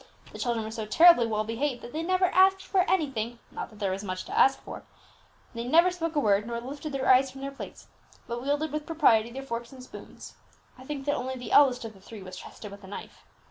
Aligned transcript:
The 0.31 0.39
children 0.39 0.65
were 0.65 0.71
so 0.71 0.87
terribly 0.87 1.27
well 1.27 1.43
behaved, 1.43 1.83
that 1.83 1.93
they 1.93 2.01
never 2.01 2.25
asked 2.25 2.63
for 2.63 2.89
anything 2.89 3.37
(not 3.51 3.69
that 3.69 3.77
there 3.77 3.91
was 3.91 4.03
much 4.03 4.25
to 4.25 4.35
ask 4.35 4.59
for), 4.63 4.81
they 5.53 5.63
never 5.63 5.91
spoke 5.91 6.15
a 6.15 6.19
word, 6.19 6.47
nor 6.47 6.59
lifted 6.59 6.91
their 6.93 7.07
eyes 7.07 7.29
from 7.29 7.41
their 7.41 7.51
plates, 7.51 7.85
but 8.25 8.41
wielded 8.41 8.71
with 8.71 8.87
propriety 8.87 9.29
their 9.29 9.43
forks 9.43 9.71
and 9.71 9.83
spoons; 9.83 10.33
I 10.75 10.85
think 10.85 11.05
that 11.05 11.13
only 11.13 11.35
the 11.35 11.51
eldest 11.51 11.85
of 11.85 11.93
the 11.93 12.01
three 12.01 12.23
was 12.23 12.35
trusted 12.35 12.71
with 12.71 12.83
a 12.83 12.87
knife. 12.87 13.25